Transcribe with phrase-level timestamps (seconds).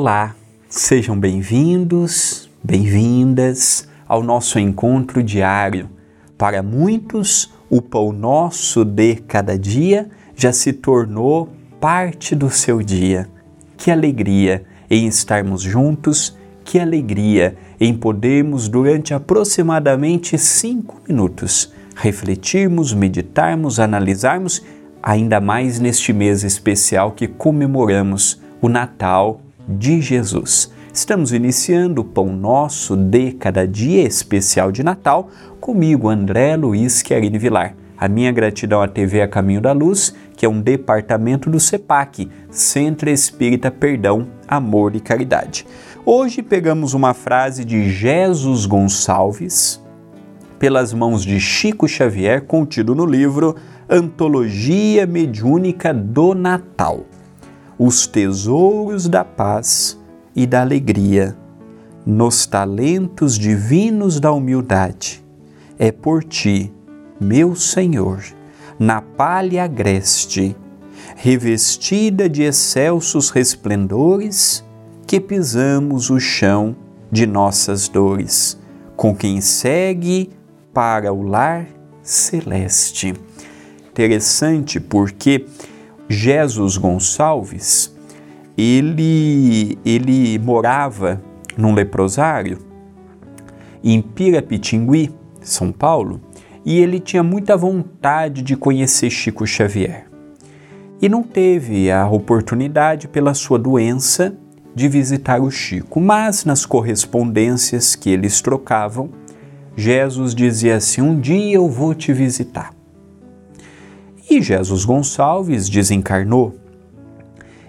[0.00, 0.36] Olá,
[0.68, 5.90] sejam bem-vindos, bem-vindas ao nosso encontro diário.
[6.38, 11.48] Para muitos, o pão nosso de cada dia já se tornou
[11.80, 13.28] parte do seu dia.
[13.76, 23.80] Que alegria em estarmos juntos, que alegria em podermos, durante aproximadamente cinco minutos, refletirmos, meditarmos,
[23.80, 24.62] analisarmos,
[25.02, 30.72] ainda mais neste mês especial que comemoramos o Natal de Jesus.
[30.92, 35.28] Estamos iniciando o Pão Nosso de Cada Dia especial de Natal
[35.60, 37.74] comigo, André Luiz Querini Vilar.
[37.96, 42.30] A minha gratidão à TV A Caminho da Luz, que é um departamento do CEPAC,
[42.50, 45.66] Centro Espírita Perdão, Amor e Caridade.
[46.06, 49.82] Hoje pegamos uma frase de Jesus Gonçalves,
[50.58, 53.56] pelas mãos de Chico Xavier, contido no livro
[53.88, 57.04] Antologia Mediúnica do Natal
[57.78, 59.98] os tesouros da paz
[60.34, 61.36] e da alegria,
[62.04, 65.24] nos talentos divinos da humildade.
[65.78, 66.72] É por ti,
[67.20, 68.24] meu Senhor,
[68.78, 70.56] na palha agreste,
[71.16, 74.64] revestida de excelsos resplendores,
[75.06, 76.76] que pisamos o chão
[77.10, 78.58] de nossas dores,
[78.96, 80.30] com quem segue
[80.72, 81.66] para o lar
[82.02, 83.14] celeste.
[83.90, 85.46] Interessante porque
[86.08, 87.94] Jesus Gonçalves,
[88.56, 91.22] ele, ele morava
[91.56, 92.58] num leprosário
[93.84, 96.20] em Pirapitingui, São Paulo,
[96.64, 100.06] e ele tinha muita vontade de conhecer Chico Xavier.
[101.00, 104.36] E não teve a oportunidade, pela sua doença,
[104.74, 109.10] de visitar o Chico, mas nas correspondências que eles trocavam,
[109.76, 112.77] Jesus dizia assim: Um dia eu vou te visitar.
[114.30, 116.54] E Jesus Gonçalves desencarnou.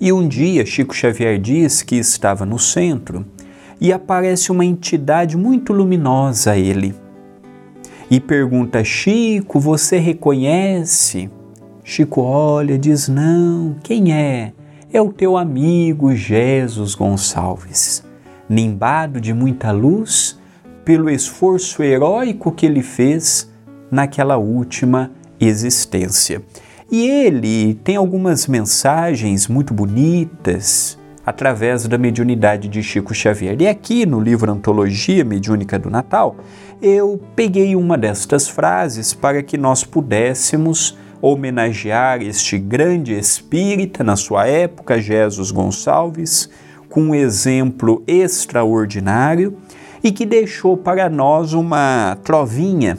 [0.00, 3.26] E um dia Chico Xavier diz que estava no centro
[3.80, 6.94] e aparece uma entidade muito luminosa a ele.
[8.08, 11.28] E pergunta: Chico, você reconhece?
[11.82, 14.52] Chico olha, diz: Não, quem é?
[14.92, 18.04] É o teu amigo Jesus Gonçalves,
[18.48, 20.38] nimbado de muita luz
[20.84, 23.50] pelo esforço heróico que ele fez
[23.90, 26.42] naquela última existência.
[26.90, 33.56] E ele tem algumas mensagens muito bonitas através da mediunidade de Chico Xavier.
[33.60, 36.36] E aqui no livro Antologia Mediúnica do Natal,
[36.82, 44.46] eu peguei uma destas frases para que nós pudéssemos homenagear este grande espírita na sua
[44.46, 46.50] época, Jesus Gonçalves,
[46.90, 49.56] com um exemplo extraordinário
[50.02, 52.98] e que deixou para nós uma trovinha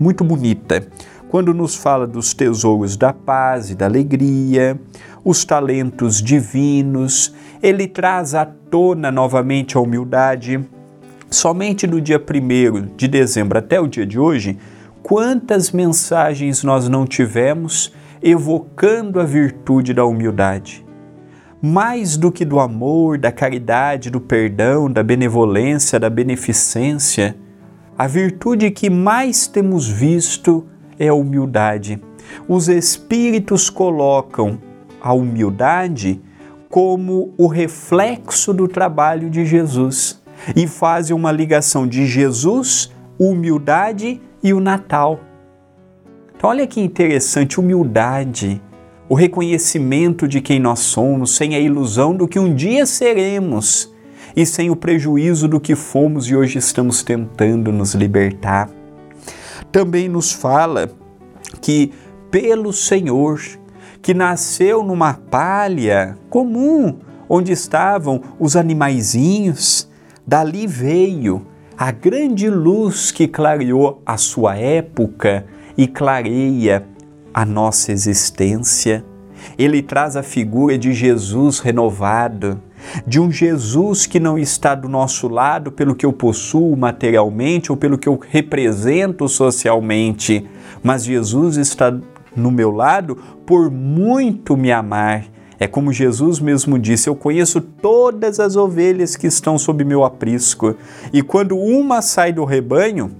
[0.00, 0.84] muito bonita
[1.30, 4.78] quando nos fala dos tesouros da paz e da alegria,
[5.24, 7.32] os talentos divinos,
[7.62, 10.60] ele traz à tona novamente a humildade.
[11.30, 14.58] Somente do dia 1 de dezembro até o dia de hoje,
[15.04, 20.84] quantas mensagens nós não tivemos evocando a virtude da humildade?
[21.62, 27.36] Mais do que do amor, da caridade, do perdão, da benevolência, da beneficência,
[27.96, 30.66] a virtude que mais temos visto
[31.00, 31.98] é a humildade.
[32.46, 34.60] Os espíritos colocam
[35.00, 36.20] a humildade
[36.68, 40.22] como o reflexo do trabalho de Jesus
[40.54, 45.20] e fazem uma ligação de Jesus, humildade e o Natal.
[46.36, 48.62] Então, olha que interessante, humildade,
[49.08, 53.92] o reconhecimento de quem nós somos, sem a ilusão do que um dia seremos
[54.36, 58.70] e sem o prejuízo do que fomos e hoje estamos tentando nos libertar
[59.72, 60.90] também nos fala
[61.60, 61.92] que
[62.30, 63.40] pelo Senhor,
[64.00, 66.98] que nasceu numa palha comum,
[67.28, 69.88] onde estavam os animaizinhos,
[70.26, 71.46] dali veio
[71.76, 75.46] a grande luz que clareou a sua época
[75.76, 76.86] e clareia
[77.32, 79.04] a nossa existência.
[79.56, 82.60] Ele traz a figura de Jesus renovado,
[83.06, 87.76] de um Jesus que não está do nosso lado pelo que eu possuo materialmente ou
[87.76, 90.46] pelo que eu represento socialmente,
[90.82, 91.96] mas Jesus está
[92.36, 93.16] no meu lado
[93.46, 95.24] por muito me amar.
[95.58, 100.74] É como Jesus mesmo disse: Eu conheço todas as ovelhas que estão sob meu aprisco,
[101.12, 103.10] e quando uma sai do rebanho,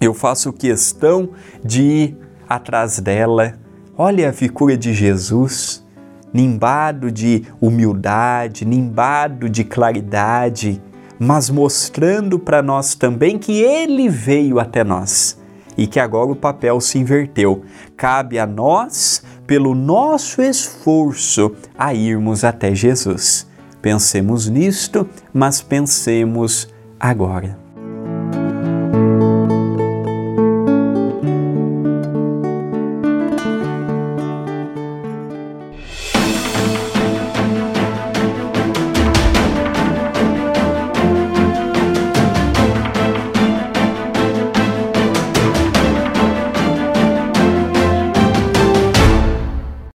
[0.00, 1.30] eu faço questão
[1.64, 2.16] de ir
[2.48, 3.54] atrás dela.
[3.96, 5.84] Olha a figura de Jesus
[6.32, 10.82] nimbado de humildade, nimbado de claridade,
[11.18, 15.40] mas mostrando para nós também que Ele veio até nós
[15.76, 17.62] e que agora o papel se inverteu.
[17.96, 23.46] Cabe a nós, pelo nosso esforço, a irmos até Jesus.
[23.80, 26.68] Pensemos nisto, mas pensemos
[26.98, 27.61] agora.